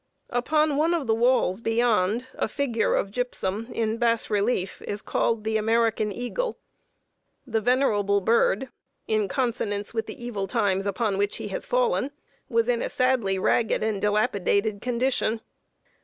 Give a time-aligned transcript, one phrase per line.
[0.31, 5.43] Upon one of the walls beyond, a figure of gypsum, in bass relief, is called
[5.43, 6.57] the American Eagle.
[7.45, 8.69] The venerable bird,
[9.05, 12.09] in consonance with the evil times upon which he had fallen,
[12.49, 15.39] was in a sadly ragged and dilapidated condition.